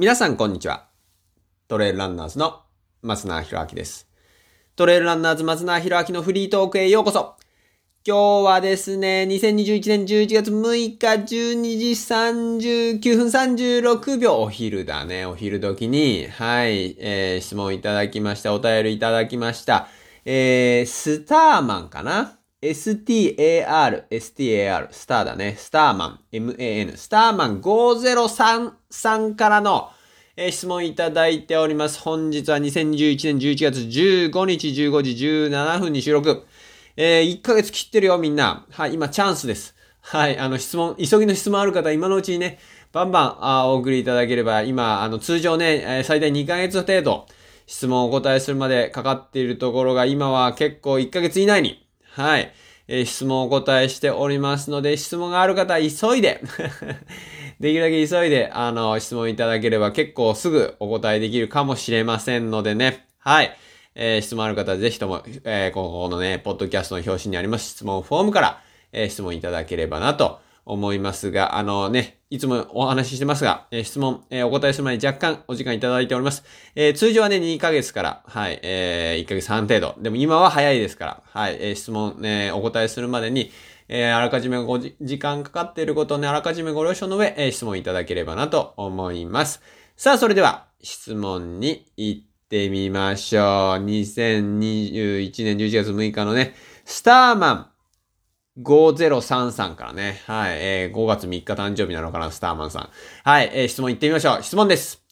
[0.00, 0.86] 皆さんこんにちは。
[1.66, 2.62] トレイルランナーズの
[3.02, 4.08] 松永博明です。
[4.76, 7.34] トレイルランナーズ松永博明のフリートークへようこそ。
[8.06, 19.88] 今日はですね、2021年11月6日12時39分36秒、お昼だね、お昼時に、はい、えー、質問いただきました、お便りいただきました。
[20.24, 25.54] えー、スターマンかな STAR、STAR、スターだね。
[25.56, 29.90] スターマン、MAN、スターマン5033からの、
[30.36, 32.00] え、質問いただいております。
[32.00, 35.10] 本日は2021年11月15日15時
[35.50, 36.46] 17分に収録。
[36.96, 38.66] えー、1ヶ月切ってるよ、みんな。
[38.72, 39.76] はい、今チャンスです。
[40.00, 42.58] はい、あの質問、急ぎの質問ある方、今のうちにね、
[42.90, 47.28] バンバンあお送りいただければ、今、あの通常ね、え、最大2ヶ月程度、
[47.68, 52.52] 質問をお答えするまでかかっているところが、今は結構1ヶ月以内に、はい。
[52.88, 56.42] えー、質問をお答えしておりますので、質問がある方は急いで
[57.60, 63.06] できるだけ急いで、あの、質問いただければ結構すぐお答えできるかもしれませんのでね。
[63.18, 63.56] はい。
[63.94, 68.62] えー、質問ある方はぜひとも、えー、このね、ポッドキャストの表紙にあります質問フォームから、
[68.92, 76.44] えー、質問いただければなと思いますが、あのね、いつもお話ししてますが、えー、質問、えー、お答えする前に若干お時間いただいております。
[76.74, 79.96] えー、通常はね、2ヶ月から、はい、え、1ヶ月半程度。
[79.98, 83.50] でも今は早いですから、はい、え、質問、ね、お答えするまでに、
[83.88, 89.62] え、あらかじめご時間かかっていることをね、あらかじめご了承の上、え、質問いただければなと思います。
[89.96, 93.84] さあ、それでは、質問に行ってみましょう。
[93.84, 97.70] 2021年11月6日のね、スターマン
[98.62, 100.20] 5033からね。
[100.26, 100.56] はい。
[100.58, 102.90] えー、5月3日誕生日なのかな、スターマンさん。
[103.24, 103.50] はい。
[103.52, 104.42] えー、質問行ってみましょう。
[104.42, 105.02] 質問です。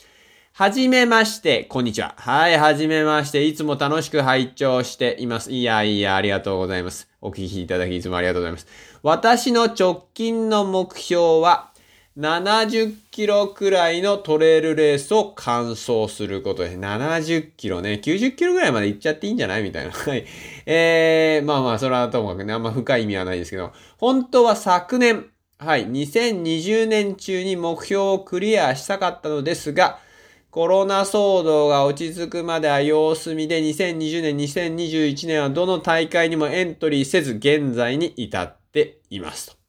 [0.52, 2.14] はじめまして、こんにちは。
[2.16, 3.44] はい、はじめまして。
[3.44, 5.52] いつも楽しく拝聴しています。
[5.52, 7.08] いやいや、ありがとうございます。
[7.20, 8.66] お聞きいただきいつもありがとうございます。
[9.02, 11.72] 私の直近の目標は、
[12.18, 16.78] 70キロくらいのトレイルレースを完走することです。
[16.78, 18.00] 70キロね。
[18.02, 19.62] 90キロぐらいまで行っちゃっていいんじゃない？
[19.62, 19.92] みたいな。
[19.92, 20.24] はい。
[20.64, 25.26] えー、まあまあ、それはともかくね、あんま深い意味はないですけど、本当は昨年、
[25.58, 29.98] はい、2020年中に目標をクリアしたかったのですが、
[30.50, 39.65] コロナ騒動が落ち着くまでは様子見で2020年、2021年はどの大会にもエントリーせず現在に至っていますと。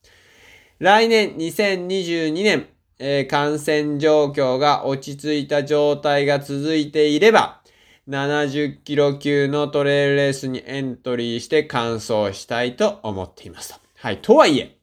[0.79, 2.67] 来年2022年、
[2.99, 7.63] えー、感染状況が落ち着いた状態が続いていれば、
[8.07, 13.79] 70キロ級のトレイルレースにエントリーして完走したいと思っていますと。
[13.95, 14.19] はい。
[14.21, 14.77] とはいえ、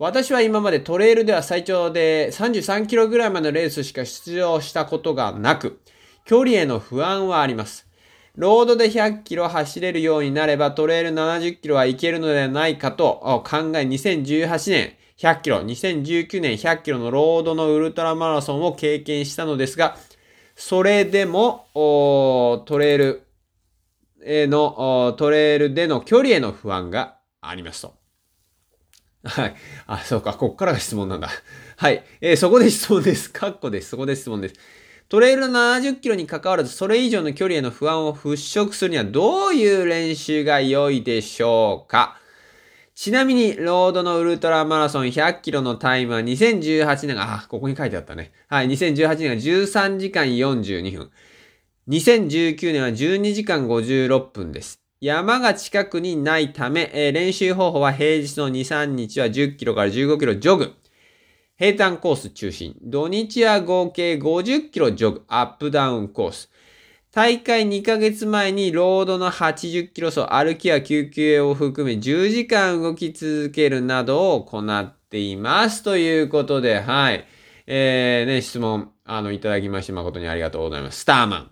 [0.00, 5.80] 私は今までトレイルでは最長で33キロぐらいまでのレースしか出場したことがなく、
[6.24, 7.86] 距離への不安はあります。
[8.34, 19.96] ロードで100キロ走れるようになればトレイル70キロはいけるのではないかと考え2018年100キロ、2019年100キロのロードのウルトラマラソンを経験したのですが、
[20.54, 21.68] それでも、
[22.66, 23.22] トレイル
[24.22, 27.94] への、トレイルでの距離への不安がありますと。
[29.24, 29.54] はい。
[29.86, 30.34] あ、そうか。
[30.34, 31.30] こっからが質問なんだ。
[31.76, 32.04] はい。
[32.20, 33.30] えー、そこで質問です。
[33.32, 33.90] カッコです。
[33.90, 34.54] そこで質問です。
[35.08, 42.18] トレイルの70キロに関わらず、それ以上の距離への不安を払拭するにはどういう練習が良いでしょうか？
[42.96, 48.32] ちなみに、ロードのウルトラマラソン100キロのタイムは2018年が、あ、ここに書いてあったね。
[48.48, 51.10] はい、2018年が13時間42分。
[51.88, 54.80] 2019年は12時間56分です。
[54.98, 60.74] 山が近くにないため、えー、練習方法は平日の2、3日は10キロから15キロジョグ。
[61.58, 62.76] 平坦コース中心。
[62.80, 65.24] 土日は合計50キロジョグ。
[65.28, 66.50] アップダウンコース。
[67.16, 75.82] 大会2ヶ月前にロードの80キロ走、歩きや休憩を含め10時間動き続けるなどを行っています。
[75.82, 77.24] ということで、はい。
[77.66, 81.00] えー、ね、質問、あの、いただきまして誠にありがとうございます。
[81.00, 81.50] スターマン。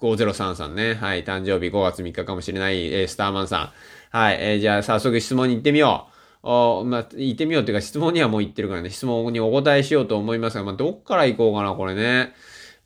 [0.00, 0.94] 5033ね。
[0.94, 1.22] はい。
[1.22, 3.72] 誕生日5月3日かもしれない、えー、スターマンさ
[4.12, 4.16] ん。
[4.16, 4.38] はい。
[4.40, 6.08] えー、じゃあ早速質問に行ってみよ
[6.42, 6.48] う。
[6.48, 12.34] おまあ、行ってみようっていうか質問にはもう行ってるからね、質問にお答えしようと思いますが、まあ、どっから行こうかな、これね。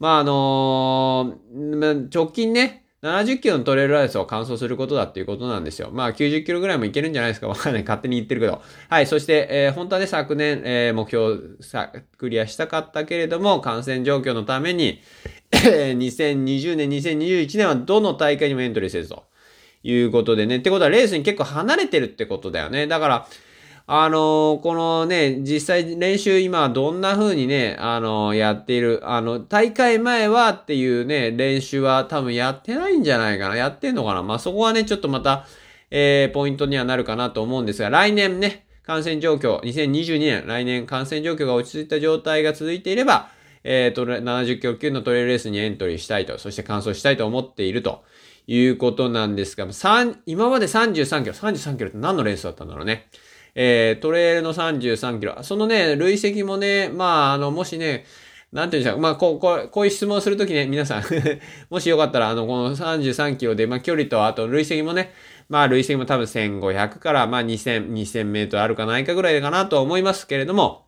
[0.00, 5.90] まああのー、直近ね、70キロのトレイルライスを完走することだっていうことなんですよ。
[5.92, 7.82] まあ90キロぐらいもいけるんじゃないですか わかんない。
[7.82, 8.62] 勝手に言ってるけど。
[8.88, 9.06] はい。
[9.06, 15.00] そして、えー、本当はね、昨年、えー、目標さ、クリアしたかったけれども、感染状況のために、
[15.52, 19.24] 2020年、2021年はどの大会にもエントリーせずと
[19.82, 20.56] いうことでね。
[20.56, 22.86] ってことはレースに結構離れてるってことだよね。
[22.86, 23.26] だから、
[23.92, 33.56] あのー、このね、実際練習今どんな風にね、あのー、やっている、あの、大会前はっていうね、練習は多分やってないんじゃないかな。
[33.56, 34.22] やってんのかな。
[34.22, 35.44] まあ、そこはね、ちょっとまた、
[35.90, 43.30] えー、ポイントにはなるかなと思うんですが、来年ね、感染状況、2022年、来年感染状況が落ち着いた状態が続いていれば、
[43.64, 48.04] えー、トレ、70キロ級のトレイルレースにエントリーしたいと、そして完走したいと思っていると
[48.46, 53.08] いうことなんですが、3、今まで33キロ、33キロって何のレースだったんだろうね。
[53.54, 55.42] えー、トレイルの33キロ。
[55.42, 58.04] そのね、累積もね、まあ、あの、もしね、
[58.52, 59.00] なんていうんでしょう。
[59.00, 61.02] まあ、こう、こう、こういう質問するときね、皆さん
[61.70, 65.12] もしよかったら、あの、この33キロで、まあ、距離と、あと、累積もね、
[65.48, 70.86] まあ、累積も多分1500から、まあ、2000、2000メートルあるかないかぐらいかなと思いますけれども、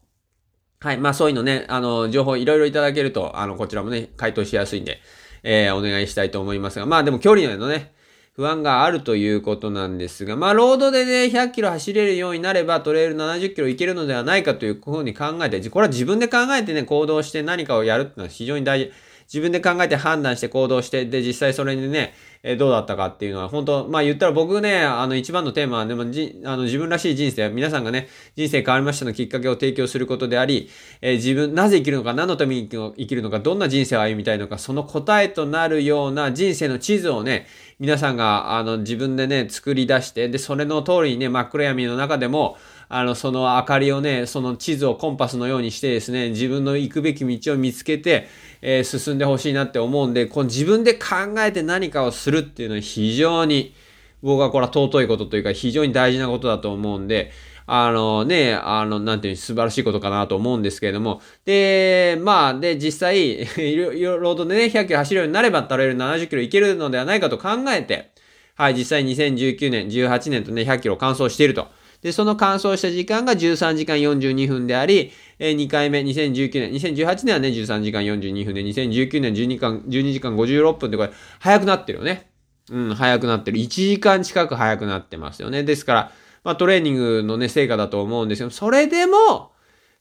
[0.80, 0.98] はい。
[0.98, 5.00] まあ、そういうのね、あの、情報いろいろいただけると、あの、こちらもね、回答しやすいんで、
[5.44, 7.92] えー、お願いしたいと思いますが、まあ、でも距離のね、
[8.34, 18.92] 不安があるということなんですが、まあ、ロードでね、100キロ走れるようになれば、トレイル70キロいけるのではないかというふうに考えて、これは自分で考えてね、行動して何かをやるっていうのは非常に大事。
[19.32, 22.12] 自分で考えて判断して行動して、で、実際それにね、
[22.42, 30.68] えどうだったかっていうのは、本当まあ言ったら僕ね、あの一番のテーマは、でもじ、あの自分らしい人生、皆さんがね、人生変わりましたのきっかけを提供することであり、
[31.00, 37.46] えー、自分、なぜ生きるのか、何のために生きるのか、どんな人生を歩みたいのか、その答えとなるような人生の地図をね、
[37.78, 42.56] 皆さんが、あの、自分でね、作り出して、で、それの通りにね、真っ暗闇の中でも、
[42.94, 48.28] あの、その明かりをね、その地図をコンパスのようにしてですね、自分の行くべき道を見つけて、
[48.60, 51.08] えー、進んでほしいなって思うんで、この自分で考
[51.38, 53.74] えて何かをするっていうのは非常に、
[54.22, 57.32] 僕はこれは尊いことというか非常に大事なことだと思うんで、
[57.66, 61.22] あのね、あの、なんていう素晴らしいことかなと思うんですけれども。
[61.46, 68.10] で、まあ、で、実際、 いろいろロードでね、100キロ走るようになれば、トレイル70キロいけるのではないかと考えて、
[68.54, 71.68] はい、実際2019年、18年とね、100キロ完走していると。
[72.02, 82.30] で、その完走した時間が13時間42分であり、え、2回目、2019年、2018年はね、13時間42分で、2019年12間、12時間56分でこれ、早くなってるよね。
[82.70, 83.58] うん、早くなってる。
[83.58, 85.62] 1時間近く早くなってますよね。
[85.62, 86.12] ですから、
[86.42, 89.52] まあトレーニングのね、成果だと思うんですけど、それでも、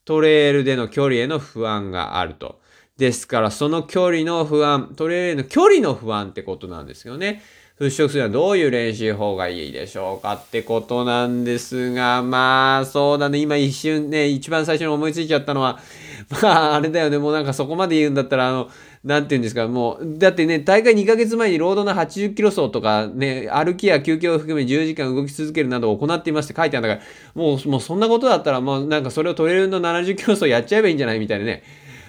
[0.03, 2.59] トレイルでの距離への不安があると。
[2.97, 7.41] ですから、その距離の不安、トレイルへの距離の不安ってことなんですよね。
[7.81, 15.79] 払拭するにはどういう練習法がいいでしょうかってことなんですが、まあ、そうだね、今一瞬ね、一番最初に思いついちゃったのは、
[16.43, 18.69] まあ、あれだよね、もうなんかそこまで言うんだったら、あの、
[19.03, 31.63] なんて言うんですか、もう、だってね、大会2ヶ月前にロードの80キロ走とか、ね、歩きや休憩を含め10時間動き続けるなどを行っていますって書いてあるんだから、もう、もうそんなことだったら、もうなんかそれをトレイルの70キロ走やっちゃえばいいんじゃないみたいなね、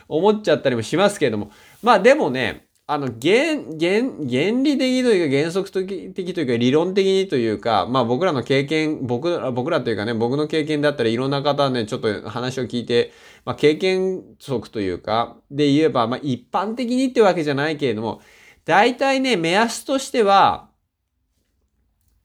[0.07, 1.51] 思っちゃったりもしますけれども、
[1.83, 13.13] まあでもね、あの、原、原、原理的というか原則的というか理論的にというか、まあ僕らの経験、僕ら、僕らというかね、僕の経験だったらいろんな方ね、ちょっと話を聞いて、
[13.45, 18.21] まあ経験則というか、で言えば、まあ一般的にってわけじゃないけれども、
[18.65, 20.69] 大体ね、目安としては、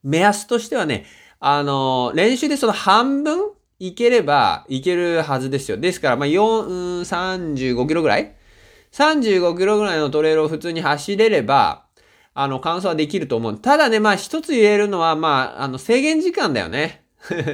[0.02, 1.06] 目安としてはね、
[1.40, 5.76] あの、練習でその半分いければいけるはずですよ。
[5.76, 8.37] ですから、まあ4、35キロぐらい
[8.98, 11.84] 35キロぐらいのトレイルを普通に走れれば、
[12.34, 13.56] あの、完走はできると思う。
[13.56, 17.04] ただね、まあ一つ言えるのは、まあ、あの、制限時間だよね。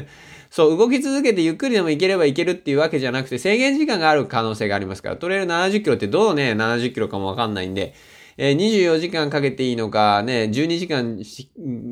[0.50, 7.94] そう、動き続けてゆっくりでもいければいけるっていうわけじゃなくて、制限時間がある可能性がありますから、トレイル70キロってどうね、70キロかもわかんないんで、
[8.36, 11.18] えー、24時間かけていいのか、ね、12時間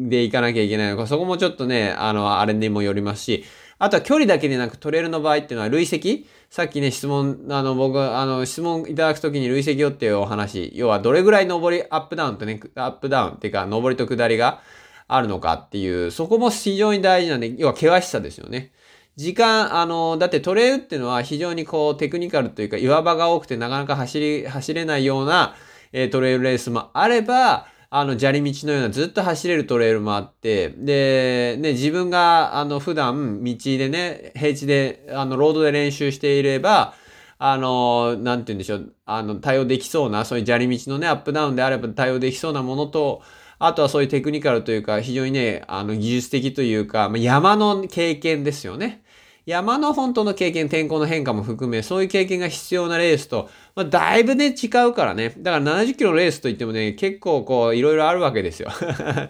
[0.09, 3.45] で行かなきゃいけないのか、そこもちょっとね、あの、あれにもよりますし、
[3.83, 6.29] あとは距離だけでなくトレイルの場合っていうのは累積？
[6.51, 14.61] さっきね、質問、あの、僕、あの、質問いただくときに累積よっていうお話、要はどれぐらい上り、アップダウンとね、アップダウンっていうか、上りと下りが
[15.09, 18.71] あるのかっていう、そこも非常に大事なんで、要は険しさですよね。
[19.17, 25.57] 時間、あの、だってトレイルっていうのは非常にこうテクニカルというか岩場が多くてなかなか走り、走れないような、
[25.93, 36.95] えー、トレイルレースもあれば、あの、砂利道のようなずっと走れるトレイルもあって、で、ね、自分が、あの、普段、道でね、平地で、あの、ロードで練習していれば、
[37.39, 43.21] あの、なんて言うんでしょう、あの、対応できそうな、そういう砂利道のね、アップダウンであれば対応できそうなものと、
[43.59, 49.03] あとはそういうテクニカルというか、非常にね、あの、技術的というか、ま山の経験ですよね。
[49.45, 55.35] 山の本当の経験、天候の変化も含め、そういう経験が必要なレースと、まあ、だいぶね、違うからね。
[55.37, 58.69] だから70キロのレースといってもね、結構こう、いろいろあるわけですよ。
[58.79, 59.29] だか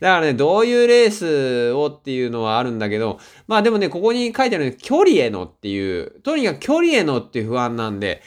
[0.00, 8.20] らね、どういうレースをっていうのはあるんだけど、まあでもね、ここに書いてある距離へのっていう、とにかく距離へのっていう不安なんで、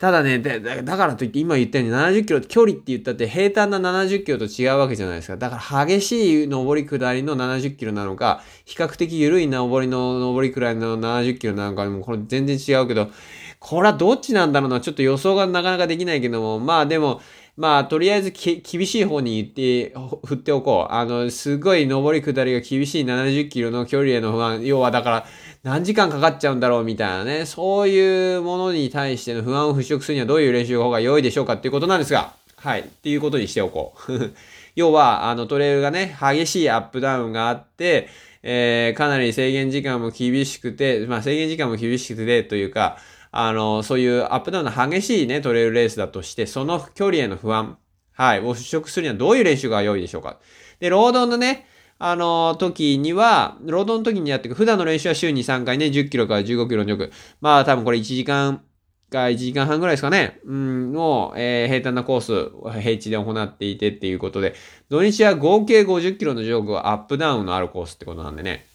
[0.00, 5.36] ただね、だからといって今言ったように70キロ、距離って言ったって平坦な70キロと違うわけじゃないですか。
[5.36, 13.10] だから激しい上り下りの70キロなのか、比較的緩い上りの上りくらいの70キロなのかもこれ全然違うけど、
[13.58, 14.80] これはどっちなんだろうな。
[14.80, 17.20] ちょっと予想がなかなかできないけども、まあでも、
[17.56, 20.92] まあ、とりあえず厳しい方に行って、振っておこう。
[20.92, 24.64] あの、すごい上り下りが厳しい70キロの距離への不安。
[24.64, 25.26] 要はだから、
[25.62, 27.44] 何時間かかっちゃうんだろうみたいなね。
[27.46, 32.80] そういうものに対しての不安を払拭するにはどういう練習法が良いでしょうかっていうことなんですが、はい。
[32.80, 34.30] っていうことにしておこう。
[34.76, 38.08] 要は、あの、トレイルがね、激しいアップダウンがあって、
[38.42, 42.96] えー、かなり制限時間も厳しくて、まあ制限時間も厳しくてというか、
[43.32, 47.78] あの、そういうアップダウンの激しいね、トレイルレースだとして、その距離への不安、
[48.12, 50.38] はい、を払拭するにはどういう練習が良いでしょうか。
[50.80, 51.66] で、労働のね、
[51.98, 57.12] あの、時には、労働の時にやっていく、普段の練習は週に3回ね、10キロから15キロのジョグ。
[57.40, 58.62] まあ多分これ1時間
[59.10, 64.54] か1時間半ぐらいですかね、うん、の、えー、平坦なコース、平地で行っていてっていうことで、
[64.88, 68.66] 土日は合計50キロのジョグはアップダウンのあるコースってことなんでね。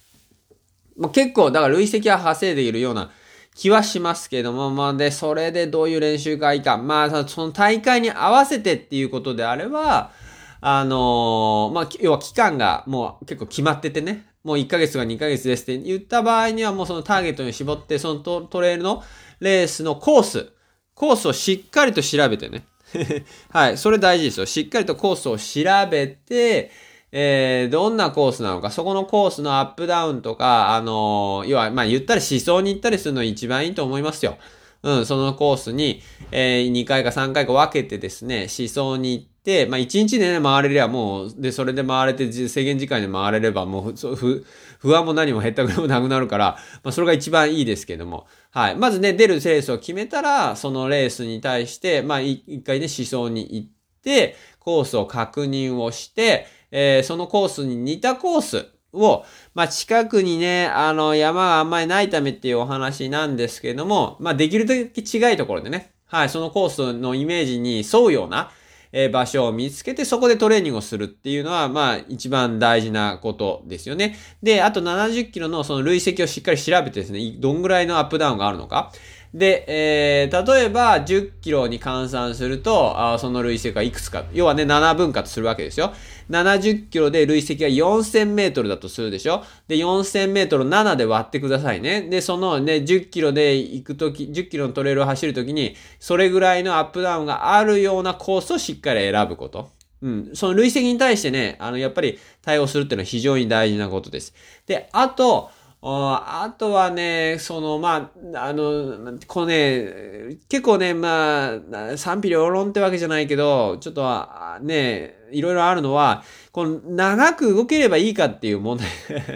[0.97, 3.11] まあ、結構、だから累積は稼いでいるような
[3.55, 6.77] 気はしますけども、まあ、で、それでどういう練習がいいか。
[6.77, 10.11] まあ、その大会に合わせてっていうことであれば、
[10.59, 19.03] あのー、まあ、要は期間がもう結構決まっててね、もう1ヶ月が2ヶ月ですって言った場合にはもうそのターゲットに絞って、そのトトレイルの
[19.39, 20.51] レースのコース、
[20.93, 22.65] コースをしっかりと調べてね。
[23.49, 24.45] はい、それ大事ですよ。
[24.45, 26.71] しっかりとコースを調べて、
[27.11, 34.37] えー、どんなコースなのか、そこのコースのアップダウンとか、あのー、要は、まあ、言ったら思想に行ったりするの一番いいと思いますよ。
[34.85, 44.45] うん、そのコースに、えー、2回か3回か分けてですね、思想に行って、まあ、1日でね、回れればもう、で、それで回れて、制限時間で回れれば、もう、ふ、
[44.77, 48.27] 不安も何も減ったくれもなくなるから、まあ、それが一番いいですけども。
[48.51, 48.75] はい。
[48.75, 53.67] まずね、出るレースを決めたら、そのレースに対して、まあ、一回ね、思想に行っ
[54.03, 56.45] て、コースを確認をして、
[56.77, 68.51] えー、そのコースに似たコースを、まあ、近くにね、あの、山があんまりないためっていうお話なんですけども、まあ、できるだけ違いところでね、はい、そのコースのイメージに沿うような、
[68.97, 74.15] え場所を見つけて、そこでトレーニングをするっていうのは、まあ、一番大事なことですよね。
[74.41, 78.93] で、あと70キロのその累積をしっかり調べてですね、どんぐらいのアップダウンがあるのか。
[79.35, 84.23] で、えー、例えば10キロに換算すると、あその累積はいくつか。
[84.31, 85.91] 要はね、7分割するわけですよ。
[86.29, 92.03] 70キロで累積が4000メートルだとするでしょで、4000メートル7で割ってくださいね。
[92.03, 99.69] で、そのね、10キロで行くとき、10キロのトレイルを走るときに、それぐらいのアップダウンがあるようなコースをしっかり選ぶこと。
[100.01, 100.31] うん。
[100.33, 104.33] その累積に対してね、あの、やっぱり対応するっていうのは非常に大事なことです。
[104.65, 105.51] で、あと、
[105.87, 118.87] あとはね、その、まあ、あの、このね、結構ね、まあ、賛否両論ってわけじゃないけど、ちょっとはね、いろいろあるのは、この長く動ければいいかっていう問題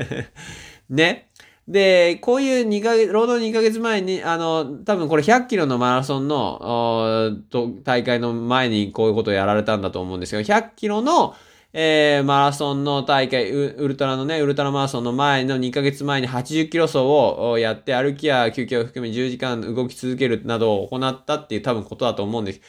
[0.89, 1.29] ね。
[1.67, 7.37] で、こういう2ヶ月、労働2ヶ月前に、あの、多分これ100キロのマラソンの、
[7.83, 11.35] 大会の前にこういうことをやられたんだと思うんですけど、100キロの、
[11.71, 22.61] えー、マラソンの大会ウ、ルトラのね、ウルトラマラソンの前の2ヶ月前に80キロ走をやって、歩きや休憩を含め10時間動き続けるなどを行ったっていう多分ことだと思うんです。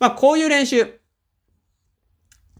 [0.00, 0.98] まあ、こういう練習。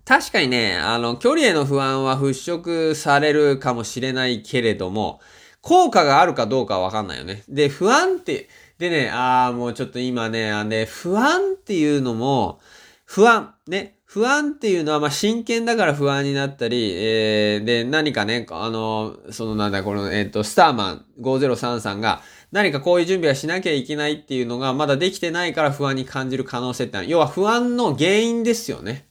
[0.04, 5.20] 確かにね、あの、距離への不安は払拭されるかもしれないけれども、
[5.62, 7.42] 効果があるかどうかはわかんないよね。
[7.48, 12.60] で、不安って、でね、ああ、もうちょっと今ね、あね、不安っていうのも、
[13.04, 29.06] 不安、ね、不安っていうのは、まあ、真剣だから不安になったり、えー、で、何かね、あの、そのなんだ、この、えっ、ー、と、スターマン5033が、何かこういう準備はしなきゃいけないっていうのが、まだできてないから不安に感じる可能性ってのは、要は不安の原因ですよね。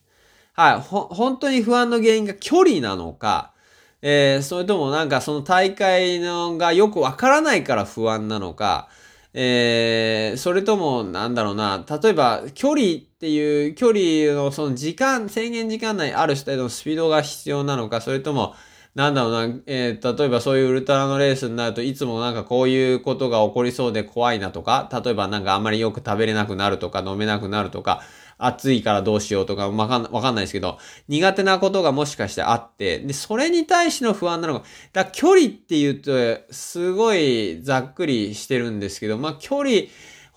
[0.53, 3.53] はい、ほ、本当に不安の原因が距離なのか、
[4.01, 8.89] えー、それともなんかその大会のがよくわからないから不安なのか、
[9.35, 18.53] えー、それとも、なんだろうな、例えば、距離っていう、距離のその時間、制限時間内ある程度のスピードが必要なのか、それとも、
[18.93, 28.01] なんだろうな、えー、例えばそういうウルトラのレースになるといつもなんかこういうことが起こりそうで怖いなとか、例えばなんかあんまりよく食べれなくなるとか飲めなくなるとか、
[28.37, 36.11] 暑いからどうしようとかわかんわかんないですけど、苦手なことがもしかしてあって、で、それに対しての不安なのか、だ距離って言うと、
[36.51, 39.69] すごいざっくりしてるんですけど、まあ、距離、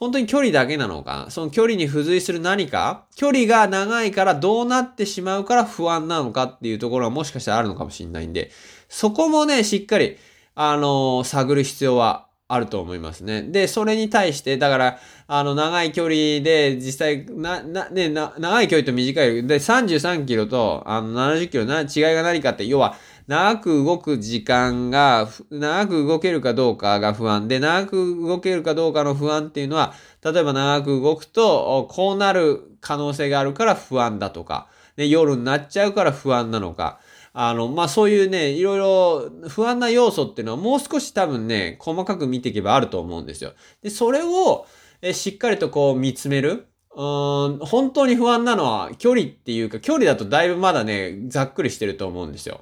[0.01, 1.27] 本当に距離だけなのか？
[1.29, 3.05] その距離に付随する何か？
[3.15, 8.51] 距離が長いからどうなってしまうから不安なのかっていうところはもしかしたらあるのかもしれないんで、
[8.89, 10.17] そこもね、しっかり、
[10.55, 13.43] あのー、探る必要はあると思いますね。
[13.43, 22.97] で、それに対して、だから、あの、長い距離で、実際、な、な、ね、な、長い距離と短い、で、33キロと、あの、70キロな、違いが何かって、要は、
[23.31, 29.95] 長く動く時間が、長く動けるかどうかが不安で、長く動けるかどうかの不安っていうのは、
[30.25, 36.99] 例えば長く動くと、こうなる可能性があるから不安だとか、ね、夜になっちゃうから不安なのか、
[37.33, 43.53] あの、まあ、そういうね、いろいろ不安な要素っていうのはもう少し多分ね、細かく見ていけばあると思うんですよ。
[43.81, 44.67] で、それを、
[45.03, 46.67] えしっかりとこう見つめる。
[46.93, 52.61] うん、本当に不安なのは距離っていうか、距離だとだいぶまだね、ざっくりしてると思うんですよ。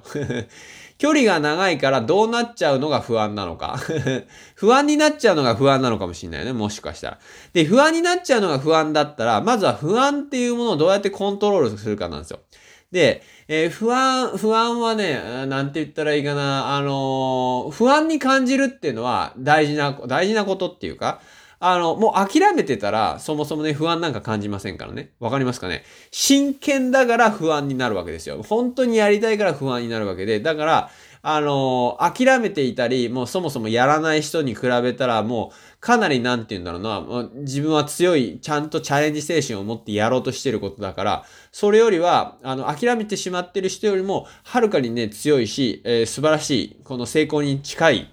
[0.99, 3.79] 距離が長いからどうなっちゃうのが不安なのか
[4.55, 6.51] 不安になっちゃうのが不安なのかもしれないね。
[6.51, 7.19] もしかしたら。
[7.53, 12.39] で、不安になっちゃうのが不安だったら、まずは不安っていうものをどうやってコントロールするかなんですよ。
[12.91, 21.21] で、えー、不安、不安はね、なんて言ったらいいかな、あのー、不安に感じるっていうのは大事な、大事なことっていうか、
[21.61, 25.11] あの、もう諦めてたら、そもそもね、不安なんか感じませんからね。
[25.19, 25.83] わかりますかね？
[26.09, 28.41] 真剣だから不安になるわけですよ。
[28.43, 30.89] 本当にやりたいから不安になるわけで、だから、
[31.21, 48.09] あの、諦めていたり、もうそもそもやらない人に比べたら、もう、かなりなんて言うんだろうな、自分は強い、ちゃんとチャレンジ精神を持ってやろうとしてることだから、それよりは、あの、諦めてしまってる人よりも、はるかにね、強いし、えー、素晴らしい、この成功に近い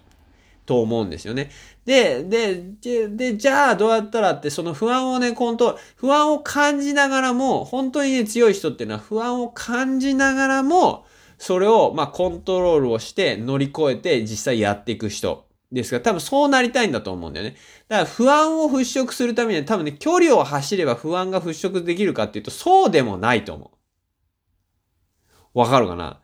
[0.65, 1.51] と思うんですよね。
[1.87, 11.07] で、で、で、で、じゃあどうやったらって、その不安をね、コント不安を感じながらも、本当にね、強い人っていうのは不安を感じながらも、
[11.39, 17.57] それを、まあ、コントロールをして乗り越えて実際やっていく人ですが、多分そうなりたいんだと思うんだよね。
[17.89, 23.71] だから不安を払拭するためには多分ね、距離を走れば不安が払拭できるかっていうと、そうでもないと思
[25.55, 25.59] う。
[25.61, 26.21] わかるかな？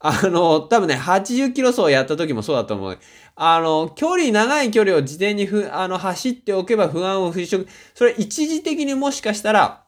[0.00, 2.98] あの、多分ね、80キロ走やった時もそうだと思う。
[3.34, 9.84] あの、距離、長い距離を事前にふ、あの、走っておけば不安を払拭、それ一時的にもしかしたら、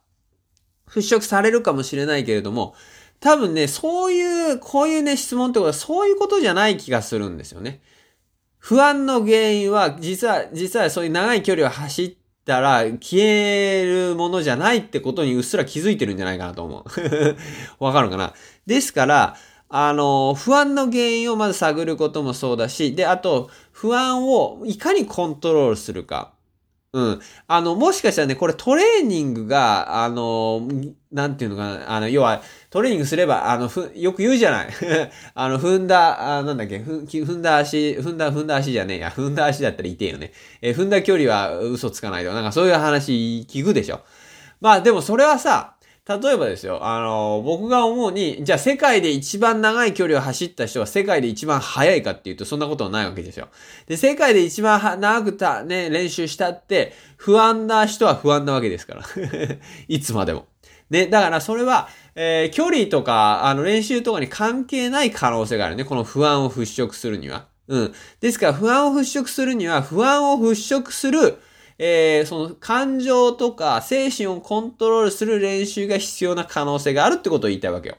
[0.88, 2.74] 払拭されるかもしれないけれども、
[3.20, 7.80] 多分ね、そういう、こういうね、質問ってことはそういうことじゃない気がするんですよね。
[8.58, 12.14] 不安の原因は、実は、実はそういう長い距離を走っ
[12.44, 17.36] たら消えるものじゃないってことにうっすら気づいてるんじゃないかなと思う。
[17.84, 18.34] わかるかな？
[18.66, 19.36] ですから、
[19.72, 26.32] あの、不安の原因をまず探ることもそうだし、で、あと、不安をいかにコントロールするか。
[26.92, 27.20] うん。
[27.46, 30.66] あの、もしかしたらね、これトレーニングが、あの、
[31.12, 34.68] なんていうのかな、あの、要は、トレーニングすれば、あの、ふ、よく言うじゃない。
[35.34, 39.10] あの、踏んだ、あなんだっけ、踏んだ足、踏んだ、踏んだ足じゃねえや。
[39.10, 40.32] 踏んだ足だったら痛えよね。
[40.62, 44.00] え踏んだ距離は嘘つかないとか、なんかそういう話聞くでしょ。
[44.60, 45.76] まあでもそれはさ、
[46.18, 53.48] 例えばですよ、あの、僕が思うに、じゃあ世界で一番長い距離を走った人は世界で一番速いかっていうとそんなことはないわけですよ。
[53.86, 59.02] で、世界で一番長くた、ね、練習したって、不安な人は不安なわけですから。
[59.86, 60.46] いつまでも。
[60.90, 65.84] ね、だからそれは、えー、距離とか、あの、練習とかに関係ない可能性があるね。
[65.84, 67.46] この不安を払拭するには。
[67.68, 67.94] うん。
[68.20, 71.38] ですから、不安を払拭するには、不安を払拭する、
[71.82, 77.96] えー、その感情とか精神をコントロールする練習が必要な可能性があるってことを言いたいわけよ。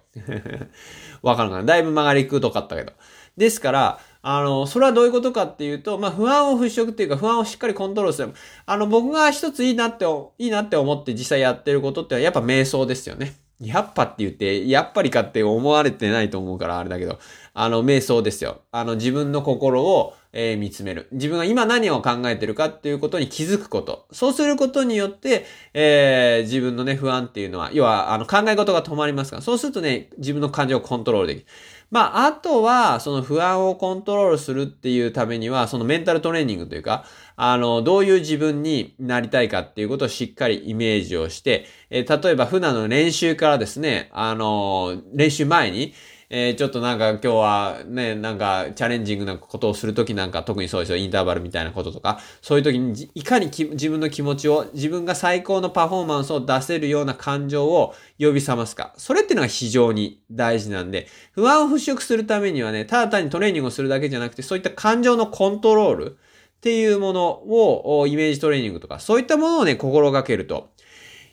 [1.23, 1.63] わかるかな？
[1.63, 2.93] だいぶ曲がりくどかったけど。
[3.37, 8.31] ですから、あの、それはどういうことかっていうと、まあ、不安を払拭っていうか、不安をしっかりコントロールする。
[8.67, 10.05] あの、僕が一ついいなって、
[10.37, 13.33] いいなって思って実際やってることってやっぱ瞑想ですよね。
[13.59, 17.17] やっぱって言って、やっぱりかって思われてないと思うからあれだけど、
[17.55, 18.61] あの、瞑想ですよ。
[18.71, 21.07] あの、自分の心を、えー、見つめる。
[21.11, 24.07] 自分が今何を考えてるかっていうことに気づくこと。
[24.11, 31.45] そうすることによって、えー、自分のね、不安っていうのは、要は、あの、考え事が止まりますから、そうするとね、自分の感情をコントロールできる。
[31.91, 37.03] まあ、あとは、その不安をコントロールするっていうためには、そのメンタルトレーニングというか、
[37.35, 45.93] あの、どういう自分になりたいかっていうことをしっかりイメージをして、えー、例えば普段の練習からですね、あの、練習前に、
[46.33, 58.93] えー、ちょっとなんか今日はね、なんかチャレンジングなことをするときなんか特にそうですよ、インターバルみたいなこととか、そういうときにいかに自分の気持ちを、自分が最高のパフォーマンスを出せるような感情を呼び覚ますか？
[58.95, 66.15] それっていうのが非常に大事なんで、不安を払拭するためにはね、ただ単にトレーニングをするだけじゃなくて、そういった感情のコントロールっ
[66.61, 70.69] ていうものを、イメージトレーニングとか、そういったものをね、心がけると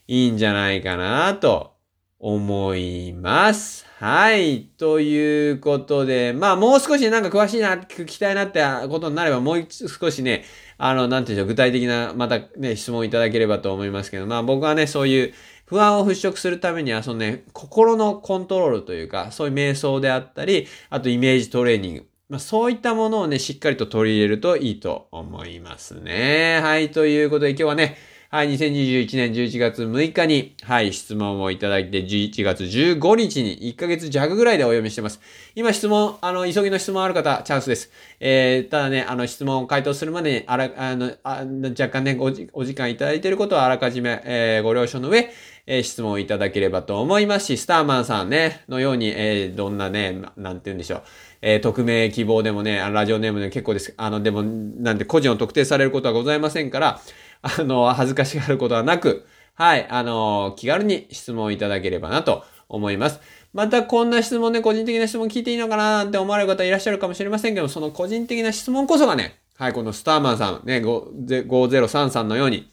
[0.09, 1.78] いいんじゃないかなと
[2.21, 3.87] 思います。
[3.99, 4.63] はい。
[4.77, 10.45] ということで、まあもう少しなんか詳しいな、聞きたいなってことになれば、もう少しね、
[10.79, 15.35] あの、なんていうんでしょう、具体的な、またね、質問いただければと思いますけど、まあ僕はね、そういう
[15.67, 22.07] 不安を払拭するためには、そのね、心のコントロールというか、そういう瞑想であったり、あとイメージトレーニング。
[22.29, 26.61] まあそういったものをね、しっかりと取り入れるといいと思いますね。
[26.63, 26.91] はい。
[26.91, 27.97] ということで今日はね、
[28.31, 35.19] はい、2021年11月6日に、はい、質問をいただいて、11月15日に1ヶ月弱ぐらいでお読みしてます。
[35.55, 37.91] 今質問、あの、急ぎの質問ある方、チャンスです。
[38.21, 45.31] えー、ただね、あの、質問を回答するまでに、あら、あの、あ若干ねおじ、お時間いただいていることはあらかじめ、えー、ご了承の上、
[45.67, 51.03] え、質問いただければと思いますし、スターマンさんね、のように、えー、どんなね、なんて言うんでしょう。
[51.41, 53.95] えー、匿名希望でもね、ラジオネームでも結構です。
[53.97, 57.01] あの、でも、なんで個人を特定されることはございませんから、
[57.43, 63.21] あの、恥ずかしがることはなく、はい、あの、気軽に質問いただければなと思います。
[63.53, 72.71] またこんな質問で、ね、個人的な質問聞いていいのかなって思われる方いらっしゃるかもしれませんけど、その個人的な質問こそがね、はい、このスターマンさん、ね、5033のように、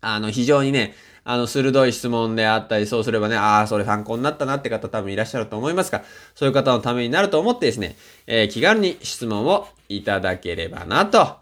[0.00, 6.02] あの、非常にね、あの、鋭い質問であったり、そうすればね、ああ、それ参考になったなって方多分いらっしゃると思いますが、
[6.34, 7.96] そういう方のためになると思ってですね、
[8.26, 11.36] えー、気軽に質問をいただければなと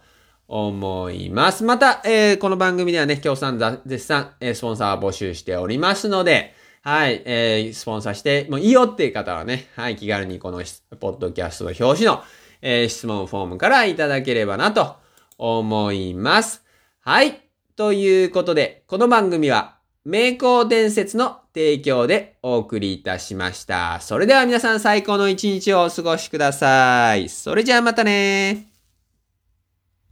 [0.48, 1.64] 思います。
[1.64, 10.62] また、えー、この番組ではね、協賛絶賛、えー、スポンサー募集しておりますので、はい、えー、スポンサーしてもういいよっていう方はね、はい、気軽にこの
[11.00, 12.22] ポッドキャストの表紙の、
[12.62, 14.96] えー、質問フォームからいただければなと
[15.36, 16.62] 思います。
[17.00, 17.40] はい。
[17.74, 23.98] ということで、この番組は名工伝説の提供でお送りいたしました。
[24.00, 27.28] それでは皆さん最高の一日をお過ごしください。
[27.28, 28.75] それじゃあまたね